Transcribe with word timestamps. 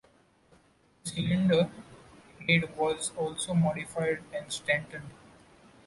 The 1.03 1.09
cylinder 1.11 1.69
head 2.49 2.75
was 2.75 3.11
also 3.15 3.53
modified 3.53 4.23
and 4.33 4.51
strengthened. 4.51 5.11